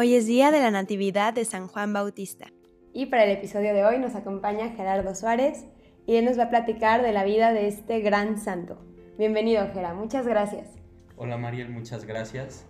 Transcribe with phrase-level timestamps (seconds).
[0.00, 2.52] Hoy es día de la Natividad de San Juan Bautista.
[2.92, 5.66] Y para el episodio de hoy nos acompaña Gerardo Suárez
[6.06, 8.78] y él nos va a platicar de la vida de este gran santo.
[9.18, 10.68] Bienvenido, Gera, muchas gracias.
[11.16, 12.64] Hola Mariel, muchas gracias.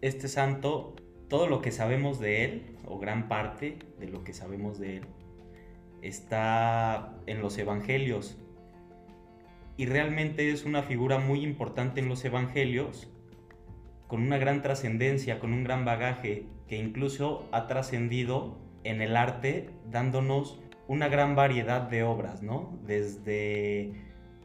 [0.00, 0.94] Este santo,
[1.26, 5.04] todo lo que sabemos de él, o gran parte de lo que sabemos de él,
[6.00, 8.38] está en los evangelios.
[9.76, 13.08] Y realmente es una figura muy importante en los evangelios
[14.08, 19.70] con una gran trascendencia, con un gran bagaje, que incluso ha trascendido en el arte
[19.90, 22.78] dándonos una gran variedad de obras, ¿no?
[22.86, 23.92] Desde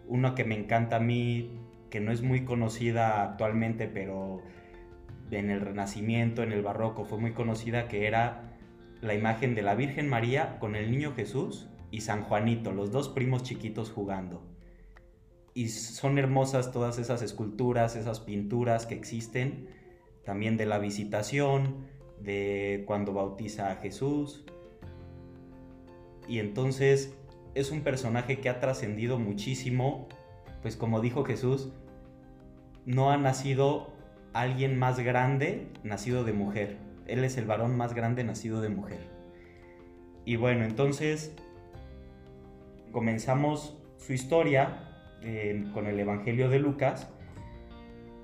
[0.08, 1.58] una que me encanta a mí,
[1.90, 4.42] que no es muy conocida actualmente, pero
[5.32, 8.58] en el Renacimiento, en el Barroco, fue muy conocida, que era
[9.02, 13.08] la imagen de la Virgen María con el Niño Jesús y San Juanito, los dos
[13.08, 14.53] primos chiquitos jugando
[15.54, 19.68] y son hermosas todas esas esculturas, esas pinturas que existen,
[20.26, 21.86] también de la visitación,
[22.20, 24.46] de cuando bautiza a Jesús.
[26.28, 27.14] Y entonces
[27.54, 30.08] es un personaje que ha trascendido muchísimo,
[30.62, 31.70] pues como dijo Jesús,
[32.86, 33.94] no ha nacido
[34.34, 36.78] alguien más grande nacido de mujer.
[37.06, 39.02] Él es el varón más grande nacido de mujer.
[40.26, 41.36] Y bueno, entonces
[42.92, 44.93] comenzamos su historia
[45.74, 47.10] con el Evangelio de Lucas,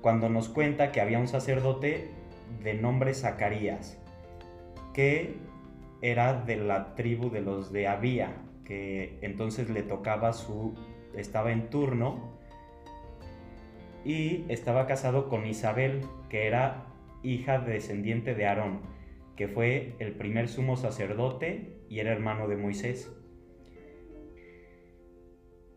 [0.00, 2.10] cuando nos cuenta que había un sacerdote
[2.62, 3.98] de nombre Zacarías,
[4.92, 5.36] que
[6.02, 10.74] era de la tribu de los de Abía, que entonces le tocaba su,
[11.14, 12.38] estaba en turno,
[14.04, 16.86] y estaba casado con Isabel, que era
[17.22, 18.80] hija descendiente de Aarón,
[19.36, 23.10] que fue el primer sumo sacerdote y era hermano de Moisés.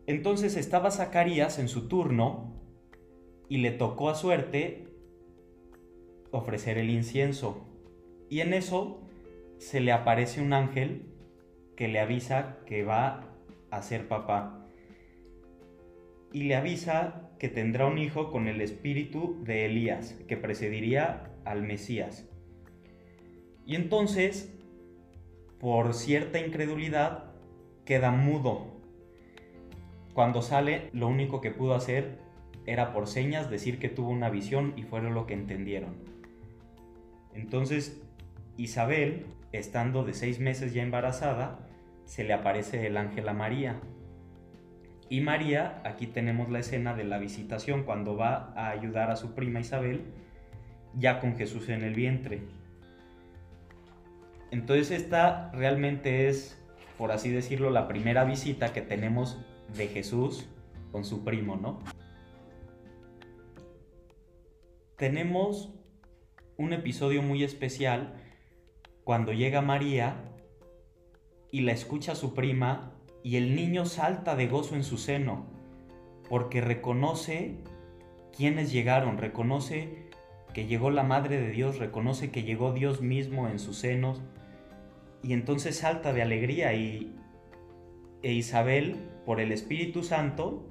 [0.06, 2.52] Entonces estaba Zacarías en su turno
[3.48, 4.88] y le tocó a suerte
[6.30, 7.66] ofrecer el incienso.
[8.28, 9.00] Y en eso
[9.58, 11.06] se le aparece un ángel
[11.76, 13.34] que le avisa que va
[13.70, 14.66] a ser papá.
[16.32, 21.62] Y le avisa que tendrá un hijo con el espíritu de Elías, que precediría al
[21.62, 22.28] Mesías.
[23.66, 24.52] Y entonces,
[25.60, 27.32] por cierta incredulidad,
[27.84, 28.73] queda mudo
[30.14, 32.18] cuando sale, lo único que pudo hacer
[32.66, 35.96] era por señas decir que tuvo una visión y fue lo que entendieron.
[37.34, 38.00] Entonces,
[38.56, 41.58] Isabel, estando de seis meses ya embarazada,
[42.04, 43.80] se le aparece el ángel a María.
[45.08, 49.34] Y María, aquí tenemos la escena de la visitación cuando va a ayudar a su
[49.34, 50.04] prima Isabel,
[50.94, 52.42] ya con Jesús en el vientre.
[54.52, 56.56] Entonces esta realmente es,
[56.96, 59.44] por así decirlo, la primera visita que tenemos
[59.76, 60.46] de Jesús
[60.92, 61.80] con su primo, ¿no?
[64.96, 65.74] Tenemos
[66.56, 68.14] un episodio muy especial
[69.02, 70.16] cuando llega María
[71.50, 72.92] y la escucha su prima
[73.22, 75.46] y el niño salta de gozo en su seno
[76.28, 77.58] porque reconoce
[78.36, 80.08] quiénes llegaron, reconoce
[80.52, 84.22] que llegó la Madre de Dios, reconoce que llegó Dios mismo en sus senos
[85.22, 87.14] y entonces salta de alegría y,
[88.22, 90.66] e Isabel, por el Espíritu Santo,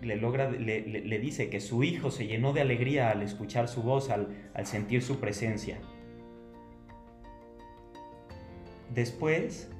[0.00, 4.10] le, logra, le, dice que su hijo se llenó de alegría al escuchar su voz,
[4.10, 5.78] al, al sentir su presencia.
[8.94, 9.70] Después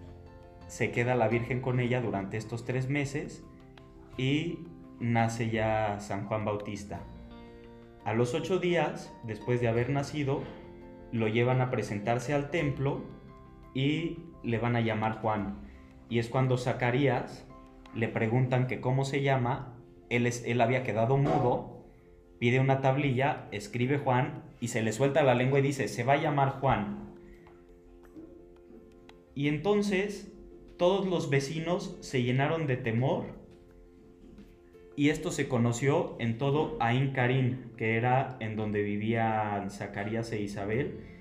[0.67, 3.45] se queda la Virgen con ella durante estos tres meses
[4.17, 4.61] y
[4.99, 7.03] nace ya San Juan Bautista.
[8.05, 10.43] A los ocho días, después de haber nacido,
[11.13, 13.03] lo llevan a presentarse al templo
[13.73, 15.64] y le van a llamar Juan.
[16.15, 17.45] Y es cuando Zacarías
[17.93, 19.75] le preguntan que cómo se llama,
[20.11, 21.83] él, es, él había quedado mudo,
[22.39, 26.13] pide una tablilla, escribe Juan y se le suelta la lengua y dice, se va
[26.13, 27.17] a llamar Juan.
[29.35, 30.33] Y entonces
[30.79, 33.25] todos los vecinos se llenaron de temor
[34.95, 40.41] y esto se conoció en todo Ain Karim, que era en donde vivían Zacarías e
[40.41, 41.14] Isabel,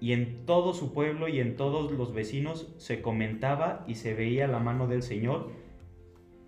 [0.00, 4.46] y en todo su pueblo y en todos los vecinos se comentaba y se veía
[4.46, 5.50] la mano del Señor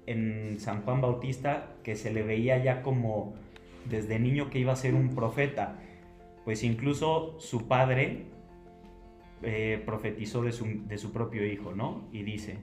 [0.07, 3.35] en San Juan Bautista que se le veía ya como
[3.85, 5.79] desde niño que iba a ser un profeta,
[6.45, 8.27] pues incluso su padre
[9.43, 12.09] eh, profetizó de su, de su propio hijo, ¿no?
[12.13, 12.59] Y dice,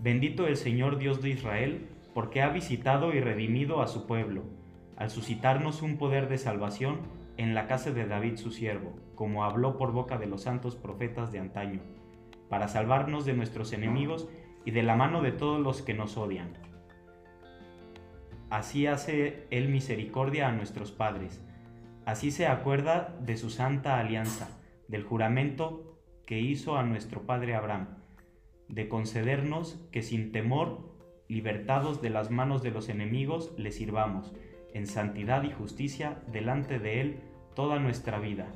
[0.00, 4.42] bendito el Señor Dios de Israel, porque ha visitado y redimido a su pueblo,
[4.96, 6.98] al suscitarnos un poder de salvación
[7.36, 11.32] en la casa de David su siervo, como habló por boca de los santos profetas
[11.32, 11.80] de antaño,
[12.48, 14.28] para salvarnos de nuestros enemigos
[14.64, 16.52] y de la mano de todos los que nos odian.
[18.50, 21.42] Así hace Él misericordia a nuestros padres,
[22.04, 27.98] Así se acuerda de su santa alianza, del juramento que hizo a nuestro padre Abraham,
[28.68, 30.96] de concedernos que sin temor,
[31.28, 34.32] libertados de las manos de los enemigos, le sirvamos,
[34.74, 37.20] en santidad y justicia delante de Él
[37.54, 38.46] toda nuestra vida.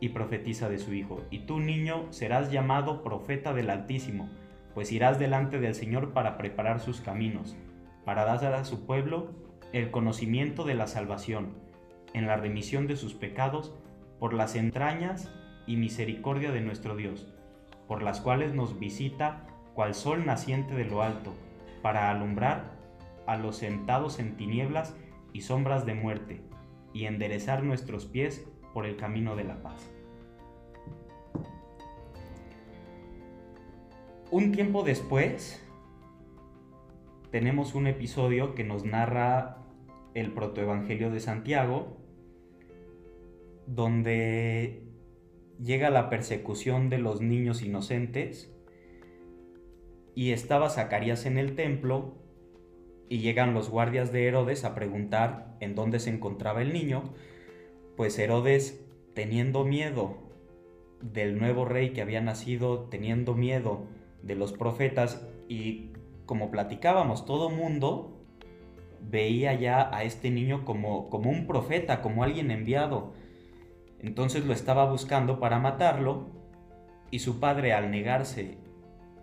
[0.00, 4.30] Y profetiza de su Hijo, y tú niño serás llamado profeta del Altísimo,
[4.74, 7.56] pues irás delante del Señor para preparar sus caminos,
[8.04, 9.30] para dar a su pueblo
[9.72, 11.54] el conocimiento de la salvación,
[12.14, 13.74] en la remisión de sus pecados,
[14.18, 15.32] por las entrañas
[15.66, 17.32] y misericordia de nuestro Dios,
[17.88, 21.34] por las cuales nos visita cual sol naciente de lo alto,
[21.82, 22.81] para alumbrar
[23.26, 24.96] a los sentados en tinieblas
[25.32, 26.42] y sombras de muerte,
[26.92, 29.90] y enderezar nuestros pies por el camino de la paz.
[34.30, 35.62] Un tiempo después,
[37.30, 39.58] tenemos un episodio que nos narra
[40.14, 41.98] el protoevangelio de Santiago,
[43.66, 44.82] donde
[45.62, 48.52] llega la persecución de los niños inocentes
[50.14, 52.21] y estaba Zacarías en el templo
[53.08, 57.04] y llegan los guardias de Herodes a preguntar en dónde se encontraba el niño,
[57.96, 58.84] pues Herodes
[59.14, 60.16] teniendo miedo
[61.00, 63.86] del nuevo rey que había nacido, teniendo miedo
[64.22, 65.90] de los profetas y
[66.26, 68.24] como platicábamos, todo mundo
[69.00, 73.12] veía ya a este niño como, como un profeta, como alguien enviado.
[74.00, 76.30] Entonces lo estaba buscando para matarlo
[77.10, 78.56] y su padre al negarse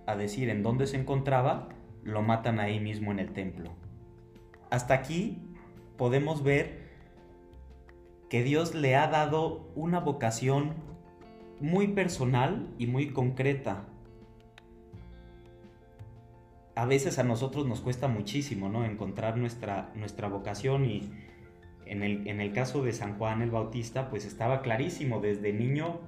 [0.06, 1.70] a decir en dónde se encontraba,
[2.04, 3.72] lo matan ahí mismo en el templo.
[4.70, 5.38] Hasta aquí
[5.98, 6.90] podemos ver
[8.30, 10.74] que Dios le ha dado una vocación
[11.60, 13.86] muy personal y muy concreta.
[16.76, 18.86] A veces a nosotros nos cuesta muchísimo ¿no?
[18.86, 21.12] encontrar nuestra, nuestra vocación y
[21.86, 26.00] en el, en el caso de San Juan el Bautista pues estaba clarísimo, desde niño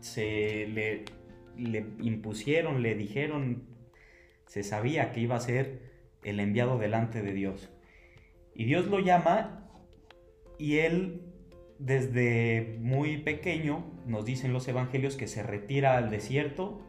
[0.00, 1.04] se le,
[1.56, 3.64] le impusieron, le dijeron,
[4.46, 5.80] se sabía que iba a ser
[6.22, 7.70] el enviado delante de Dios.
[8.54, 9.68] Y Dios lo llama
[10.58, 11.22] y él
[11.78, 16.80] desde muy pequeño, nos dicen los evangelios, que se retira al desierto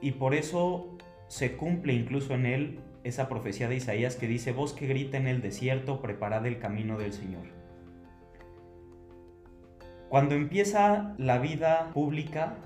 [0.00, 0.98] y por eso
[1.28, 5.26] se cumple incluso en él esa profecía de Isaías que dice, voz que grita en
[5.26, 7.46] el desierto, preparad el camino del Señor.
[10.10, 12.56] Cuando empieza la vida pública,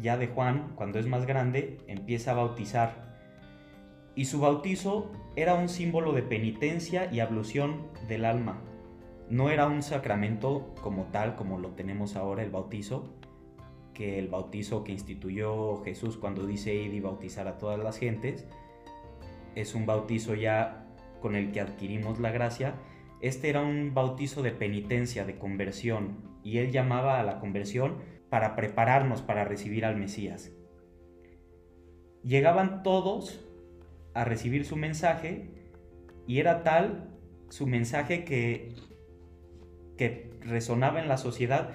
[0.00, 3.07] ya de Juan, cuando es más grande, empieza a bautizar.
[4.18, 8.60] Y su bautizo era un símbolo de penitencia y ablución del alma.
[9.30, 13.14] No era un sacramento como tal, como lo tenemos ahora el bautizo,
[13.94, 18.48] que el bautizo que instituyó Jesús cuando dice ir y bautizar a todas las gentes,
[19.54, 20.88] es un bautizo ya
[21.20, 22.74] con el que adquirimos la gracia.
[23.20, 27.98] Este era un bautizo de penitencia, de conversión, y él llamaba a la conversión
[28.30, 30.50] para prepararnos para recibir al Mesías.
[32.24, 33.44] Llegaban todos
[34.18, 35.50] a recibir su mensaje
[36.26, 37.14] y era tal
[37.50, 38.74] su mensaje que,
[39.96, 41.70] que resonaba en la sociedad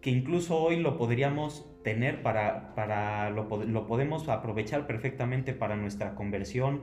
[0.00, 6.14] que incluso hoy lo podríamos tener para, para lo, lo podemos aprovechar perfectamente para nuestra
[6.14, 6.82] conversión,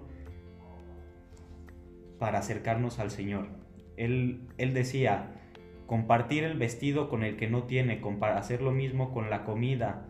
[2.20, 3.48] para acercarnos al Señor.
[3.96, 5.36] Él, él decía,
[5.86, 8.02] compartir el vestido con el que no tiene,
[8.36, 10.05] hacer lo mismo con la comida.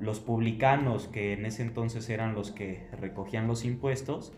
[0.00, 4.32] Los publicanos, que en ese entonces eran los que recogían los impuestos,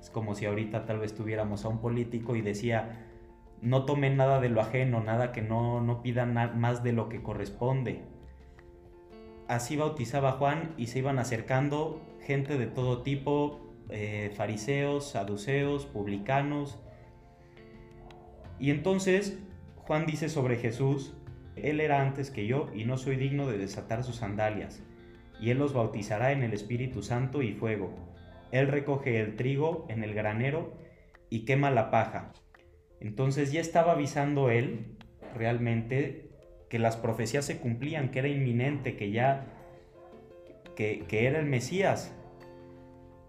[0.00, 3.06] es como si ahorita tal vez tuviéramos a un político y decía,
[3.60, 7.22] no tomen nada de lo ajeno, nada que no, no pidan más de lo que
[7.22, 8.02] corresponde.
[9.48, 16.78] Así bautizaba Juan y se iban acercando gente de todo tipo, eh, fariseos, saduceos, publicanos.
[18.60, 19.38] Y entonces
[19.76, 21.16] Juan dice sobre Jesús,
[21.56, 24.82] Él era antes que yo y no soy digno de desatar sus sandalias,
[25.40, 27.94] y Él los bautizará en el Espíritu Santo y fuego.
[28.50, 30.72] Él recoge el trigo en el granero
[31.30, 32.32] y quema la paja.
[33.00, 34.96] Entonces ya estaba avisando Él
[35.34, 36.30] realmente
[36.68, 39.46] que las profecías se cumplían, que era inminente, que ya,
[40.74, 42.14] que, era el Mesías.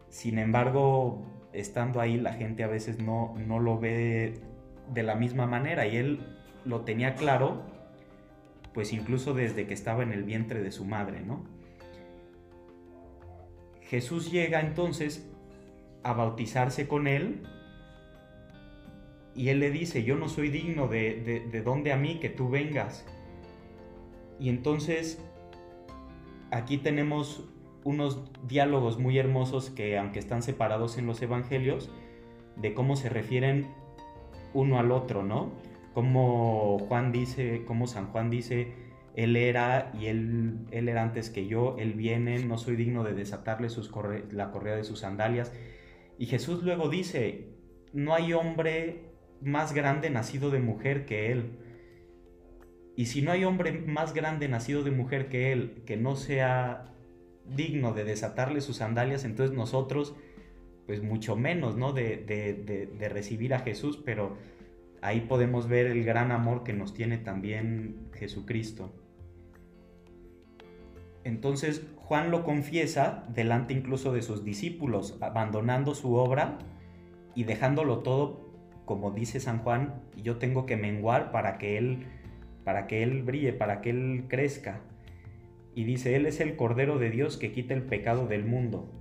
[0.10, 4.42] Sin embargo, estando ahí la gente a veces no, no lo ve
[4.92, 6.20] de la misma manera y Él
[6.66, 7.63] lo tenía claro,
[8.74, 11.59] pues incluso desde que estaba en el vientre de su madre, ¿no?
[13.89, 15.27] Jesús llega entonces
[16.03, 17.43] a bautizarse con él
[19.36, 22.29] y él le dice, yo no soy digno de, de, de donde a mí que
[22.29, 23.05] tú vengas.
[24.39, 25.24] Y entonces
[26.51, 27.43] aquí tenemos
[27.84, 31.89] unos diálogos muy hermosos que aunque están separados en los evangelios,
[32.55, 33.67] de cómo se refieren
[34.53, 35.51] uno al otro, ¿no?
[35.93, 38.74] como Juan dice, como San Juan dice,
[39.20, 43.14] él era y él, él era antes que yo, él viene, no soy digno de
[43.14, 43.92] desatarle sus
[44.32, 45.52] la correa de sus sandalias.
[46.18, 47.50] Y Jesús luego dice,
[47.92, 49.04] no hay hombre
[49.42, 51.52] más grande nacido de mujer que él.
[52.96, 56.86] Y si no hay hombre más grande nacido de mujer que él, que no sea
[57.46, 60.16] digno de desatarle sus sandalias, entonces nosotros,
[60.86, 61.92] pues mucho menos, ¿no?
[61.92, 64.38] De, de recibir a Jesús, pero
[65.02, 68.94] ahí podemos ver el gran amor que nos tiene también Jesucristo.
[71.24, 76.58] Entonces Juan lo confiesa delante incluso de sus discípulos, abandonando su obra
[77.36, 78.50] y dejándolo todo,
[78.86, 82.06] como dice San Juan, yo tengo que menguar para que él
[82.64, 84.82] para que él brille, para que él crezca.
[85.74, 88.92] Y dice, él es el cordero de Dios que quita el pecado del mundo.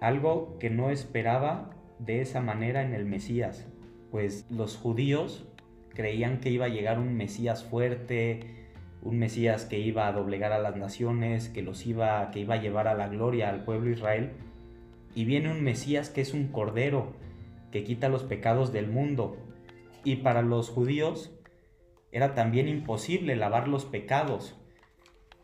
[0.00, 3.66] Algo que no esperaba de esa manera en el Mesías,
[4.10, 5.48] pues los judíos
[5.94, 8.67] creían que iba a llegar un Mesías fuerte,
[9.02, 12.60] un Mesías que iba a doblegar a las naciones, que los iba que iba a
[12.60, 14.32] llevar a la gloria al pueblo Israel,
[15.14, 17.12] y viene un Mesías que es un cordero
[17.70, 19.36] que quita los pecados del mundo.
[20.04, 21.32] Y para los judíos
[22.12, 24.56] era también imposible lavar los pecados.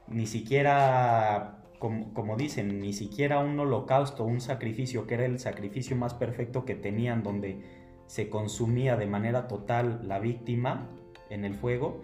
[0.09, 5.97] Ni siquiera como, como, dicen, ni siquiera un holocausto, un sacrificio que era el sacrificio
[5.97, 7.61] más perfecto que tenían, donde
[8.07, 10.89] se consumía de manera total la víctima
[11.31, 12.01] en el fuego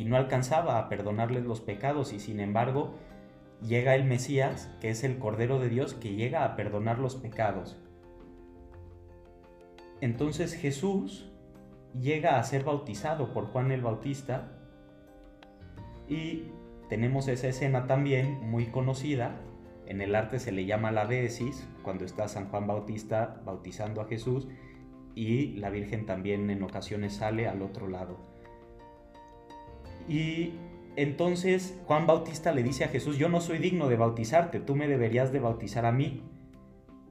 [0.00, 2.94] y no alcanzaba a perdonarles los pecados y sin embargo
[3.62, 7.76] llega el Mesías, que es el Cordero de Dios, que llega a perdonar los pecados.
[10.00, 11.30] Entonces Jesús
[12.00, 14.52] llega a ser bautizado por Juan el Bautista
[16.08, 16.44] y
[16.88, 19.38] tenemos esa escena también muy conocida,
[19.84, 24.06] en el arte se le llama la desis, cuando está San Juan Bautista bautizando a
[24.06, 24.48] Jesús
[25.14, 28.29] y la Virgen también en ocasiones sale al otro lado.
[30.08, 30.52] Y
[30.96, 34.88] entonces Juan Bautista le dice a Jesús, yo no soy digno de bautizarte, tú me
[34.88, 36.22] deberías de bautizar a mí.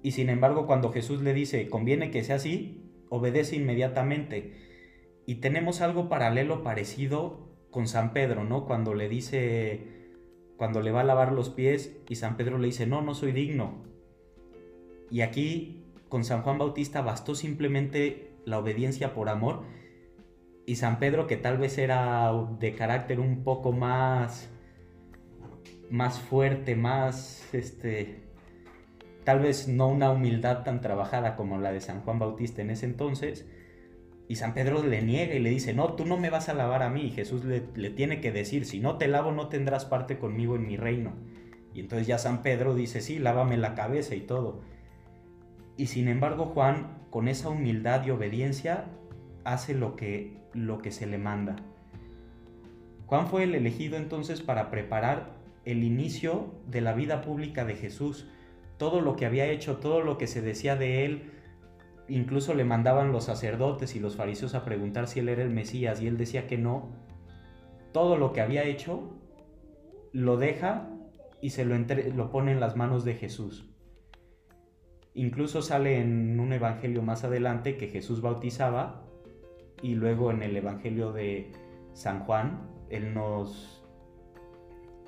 [0.01, 4.53] Y sin embargo, cuando Jesús le dice, conviene que sea así, obedece inmediatamente.
[5.25, 8.65] Y tenemos algo paralelo parecido con San Pedro, ¿no?
[8.65, 9.87] Cuando le dice,
[10.57, 13.31] cuando le va a lavar los pies y San Pedro le dice, no, no soy
[13.31, 13.83] digno.
[15.11, 19.63] Y aquí con San Juan Bautista bastó simplemente la obediencia por amor
[20.69, 24.51] y San Pedro que tal vez era de carácter un poco más
[25.89, 28.21] más fuerte, más este
[29.23, 32.85] tal vez no una humildad tan trabajada como la de San Juan Bautista en ese
[32.85, 33.49] entonces.
[34.27, 36.83] Y San Pedro le niega y le dice, no, tú no me vas a lavar
[36.83, 37.01] a mí.
[37.01, 40.55] Y Jesús le, le tiene que decir, si no te lavo no tendrás parte conmigo
[40.55, 41.15] en mi reino.
[41.73, 44.61] Y entonces ya San Pedro dice, sí, lávame la cabeza y todo.
[45.77, 48.85] Y sin embargo Juan, con esa humildad y obediencia,
[49.45, 51.55] hace lo que, lo que se le manda.
[53.05, 55.31] Juan fue el elegido entonces para preparar
[55.65, 58.27] el inicio de la vida pública de Jesús.
[58.77, 61.31] Todo lo que había hecho, todo lo que se decía de él,
[62.07, 66.01] incluso le mandaban los sacerdotes y los fariseos a preguntar si él era el Mesías
[66.01, 66.89] y él decía que no.
[67.91, 69.15] Todo lo que había hecho
[70.11, 70.89] lo deja
[71.41, 73.69] y se lo, lo pone en las manos de Jesús.
[75.15, 79.08] Incluso sale en un evangelio más adelante que Jesús bautizaba
[79.81, 81.51] y luego en el evangelio de
[81.93, 83.83] San Juan, él nos,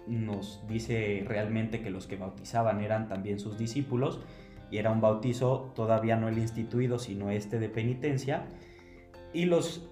[0.07, 4.21] nos dice realmente que los que bautizaban eran también sus discípulos
[4.69, 8.45] y era un bautizo todavía no el instituido, sino este de penitencia.
[9.33, 9.89] Y los,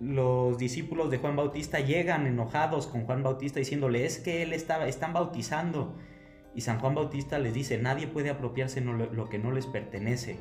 [0.00, 4.88] los discípulos de Juan Bautista llegan enojados con Juan Bautista diciéndole, es que él estaba,
[4.88, 5.94] están bautizando
[6.56, 10.36] y San Juan Bautista les dice, nadie puede apropiarse lo que no les pertenece.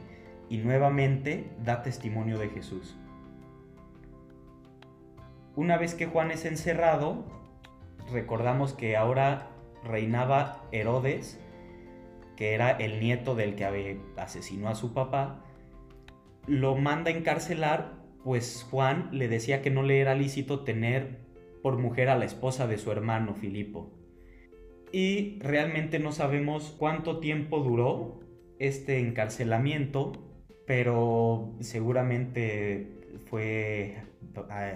[0.50, 2.96] Y nuevamente da testimonio de Jesús.
[5.56, 7.24] Una vez que Juan es encerrado,
[8.12, 9.52] recordamos que ahora
[9.86, 11.40] reinaba Herodes,
[12.36, 15.46] que era el nieto del que asesinó a su papá,
[16.46, 17.94] lo manda a encarcelar,
[18.24, 21.20] pues Juan le decía que no le era lícito tener
[21.64, 23.92] por mujer a la esposa de su hermano Filipo.
[24.92, 28.20] Y realmente no sabemos cuánto tiempo duró
[28.60, 30.12] este encarcelamiento,
[30.68, 32.88] pero seguramente
[33.30, 33.98] fue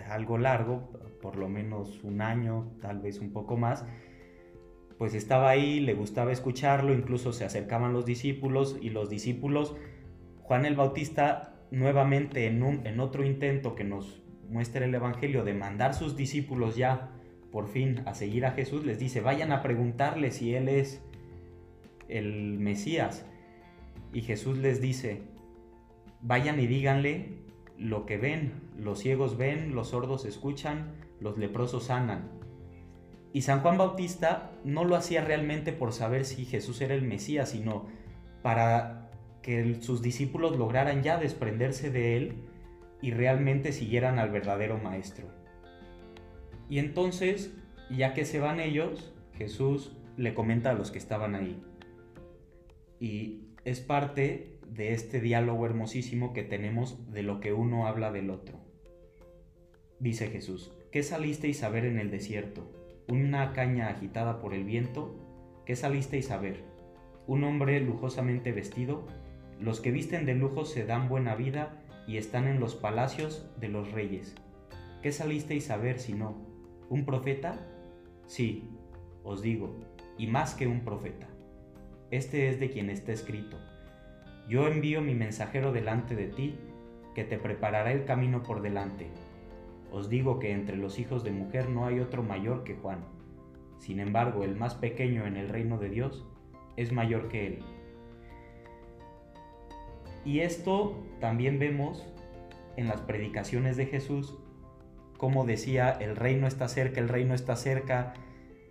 [0.10, 0.92] algo largo,
[1.22, 3.86] por lo menos un año, tal vez un poco más.
[4.98, 9.76] Pues estaba ahí, le gustaba escucharlo, incluso se acercaban los discípulos y los discípulos,
[10.42, 15.54] Juan el Bautista nuevamente en, un, en otro intento que nos muestra el Evangelio de
[15.54, 17.12] mandar sus discípulos ya
[17.52, 21.02] por fin a seguir a Jesús, les dice, vayan a preguntarle si Él es
[22.08, 23.26] el Mesías.
[24.14, 25.22] Y Jesús les dice,
[26.22, 27.38] vayan y díganle
[27.80, 32.30] lo que ven, los ciegos ven, los sordos escuchan, los leprosos sanan.
[33.32, 37.50] Y San Juan Bautista no lo hacía realmente por saber si Jesús era el Mesías,
[37.50, 37.86] sino
[38.42, 42.34] para que sus discípulos lograran ya desprenderse de él
[43.02, 45.28] y realmente siguieran al verdadero Maestro.
[46.70, 47.54] Y entonces,
[47.90, 51.64] ya que se van ellos, Jesús le comenta a los que estaban ahí.
[53.00, 58.30] Y es parte de este diálogo hermosísimo que tenemos de lo que uno habla del
[58.30, 58.60] otro.
[60.00, 62.72] Dice Jesús, ¿qué salisteis a ver en el desierto?
[63.08, 65.16] ¿Una caña agitada por el viento?
[65.66, 66.64] ¿Qué salisteis a ver?
[67.28, 69.08] ¿Un hombre lujosamente vestido?
[69.60, 73.68] Los que visten de lujo se dan buena vida y están en los palacios de
[73.68, 74.36] los reyes.
[75.02, 76.36] ¿Qué salisteis a ver si no?
[76.90, 77.68] ¿Un profeta?
[78.26, 78.70] Sí,
[79.24, 79.80] os digo,
[80.18, 81.28] y más que un profeta.
[82.12, 83.58] Este es de quien está escrito.
[84.50, 86.58] Yo envío mi mensajero delante de ti,
[87.14, 89.08] que te preparará el camino por delante.
[89.92, 93.06] Os digo que entre los hijos de mujer no hay otro mayor que Juan.
[93.78, 96.26] Sin embargo, el más pequeño en el reino de Dios
[96.78, 97.60] es mayor que él.
[100.26, 102.08] Y esto también vemos
[102.76, 104.36] en las predicaciones de Jesús,
[105.18, 108.14] como decía, el reino está cerca, el reino está cerca,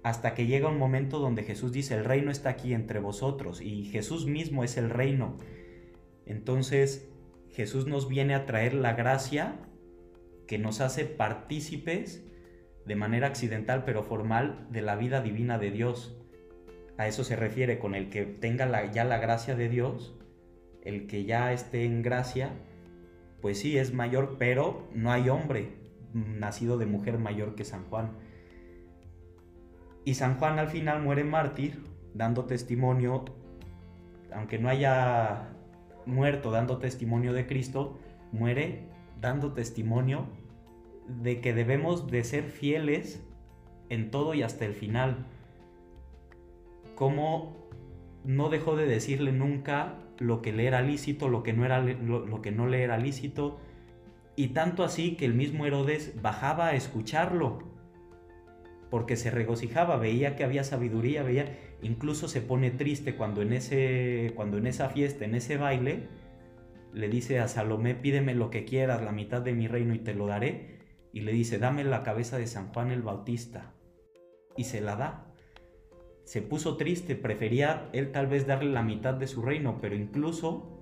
[0.02, 3.84] hasta que llega un momento donde Jesús dice, el reino está aquí entre vosotros, y
[3.84, 5.36] Jesús mismo es el reino.
[6.28, 7.08] Entonces
[7.50, 9.56] Jesús nos viene a traer la gracia
[10.46, 12.24] que nos hace partícipes
[12.86, 16.16] de manera accidental pero formal de la vida divina de Dios.
[16.98, 20.16] A eso se refiere con el que tenga ya la gracia de Dios,
[20.82, 22.50] el que ya esté en gracia,
[23.40, 25.76] pues sí es mayor, pero no hay hombre
[26.12, 28.18] nacido de mujer mayor que San Juan.
[30.04, 33.24] Y San Juan al final muere mártir, dando testimonio,
[34.32, 35.57] aunque no haya
[36.08, 37.98] muerto dando testimonio de Cristo,
[38.32, 38.88] muere
[39.20, 40.26] dando testimonio
[41.06, 43.22] de que debemos de ser fieles
[43.88, 45.26] en todo y hasta el final.
[46.94, 47.56] Como
[48.24, 52.42] no dejó de decirle nunca lo que le era lícito, lo que no, era, lo,
[52.42, 53.58] que no le era lícito,
[54.36, 57.60] y tanto así que el mismo Herodes bajaba a escucharlo,
[58.90, 64.32] porque se regocijaba, veía que había sabiduría, veía, incluso se pone triste cuando en, ese,
[64.34, 66.08] cuando en esa fiesta, en ese baile,
[66.92, 70.14] le dice a Salomé, pídeme lo que quieras, la mitad de mi reino y te
[70.14, 70.78] lo daré,
[71.12, 73.74] y le dice, dame la cabeza de San Juan el Bautista,
[74.56, 75.24] y se la da.
[76.24, 80.78] Se puso triste, prefería él tal vez darle la mitad de su reino, pero incluso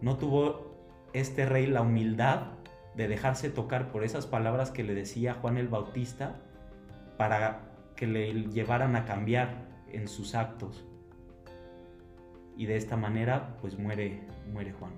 [0.00, 2.58] no tuvo este rey la humildad
[2.94, 6.42] de dejarse tocar por esas palabras que le decía Juan el Bautista
[7.16, 10.84] para que le llevaran a cambiar en sus actos.
[12.56, 14.20] Y de esta manera pues muere,
[14.52, 14.92] muere Juan.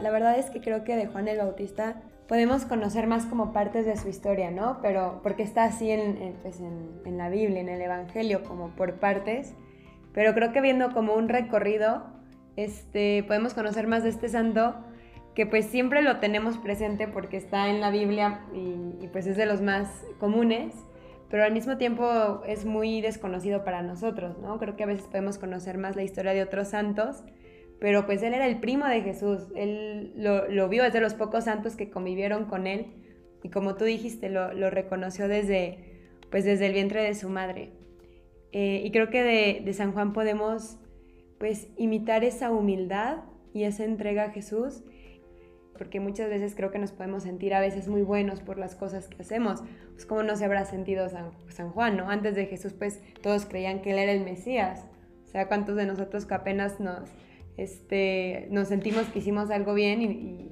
[0.00, 3.84] La verdad es que creo que de Juan el Bautista podemos conocer más como partes
[3.84, 4.78] de su historia, ¿no?
[4.80, 5.94] Pero porque está así
[6.42, 9.54] pues, en, la Biblia, en el Evangelio, como por partes.
[10.14, 12.06] Pero creo que viendo como un recorrido,
[12.56, 14.76] este, podemos conocer más de este santo
[15.34, 19.36] que pues siempre lo tenemos presente porque está en la Biblia y, y, pues es
[19.36, 20.74] de los más comunes,
[21.32, 24.60] pero al mismo tiempo es muy desconocido para nosotros, ¿no?
[24.60, 27.24] Creo que a veces podemos conocer más la historia de otros santos
[27.82, 31.46] pero pues él era el primo de Jesús, él lo, vio, es de los pocos
[31.46, 32.86] santos que convivieron con él
[33.42, 35.98] y como tú dijiste, lo, reconoció desde,
[36.30, 37.72] pues desde el vientre de su madre.
[38.52, 40.78] Eh, y creo que de, San Juan podemos
[41.40, 44.84] pues imitar esa humildad y esa entrega a Jesús,
[45.76, 49.08] porque muchas veces creo que nos podemos sentir a veces muy buenos por las cosas
[49.08, 49.62] que hacemos.
[49.92, 52.10] Pues cómo no se habrá sentido San, Juan, ¿no?
[52.10, 54.86] Antes de Jesús pues todos creían que él era el Mesías.
[55.24, 57.08] O sea, ¿cuántos de nosotros que apenas nos
[57.56, 60.02] este, nos sentimos que hicimos algo bien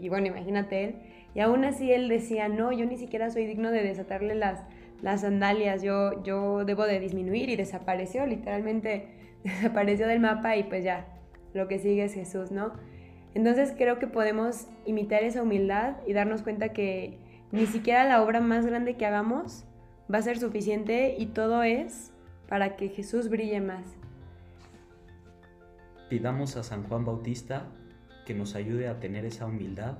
[0.01, 0.95] y, bueno, imagínate él.
[1.35, 4.61] Y aún así él decía, no, yo ni siquiera soy digno de desatarle las,
[5.01, 9.09] las sandalias, yo, yo debo de disminuir y desapareció, literalmente
[9.45, 11.07] desapareció del mapa y pues ya,
[11.55, 12.73] lo que sigue es Jesús, ¿no?
[13.35, 17.19] Entonces creo que podemos imitar esa humildad y darnos cuenta que
[17.53, 19.65] ni siquiera la obra más grande que hagamos
[20.13, 22.13] va a ser suficiente y todo es
[22.49, 23.97] para que Jesús brille más.
[26.09, 27.69] Pidamos a San Juan Bautista
[28.27, 29.99] que nos ayude a tener esa humildad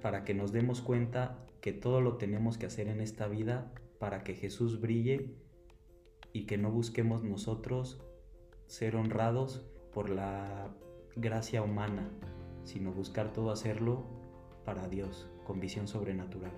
[0.00, 4.22] para que nos demos cuenta que todo lo tenemos que hacer en esta vida para
[4.24, 5.34] que Jesús brille
[6.32, 8.02] y que no busquemos nosotros
[8.66, 10.74] ser honrados por la
[11.16, 12.08] gracia humana,
[12.64, 14.04] sino buscar todo hacerlo
[14.64, 16.52] para Dios, con visión sobrenatural.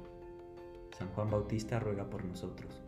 [0.98, 2.82] San Juan Bautista ruega por nosotros.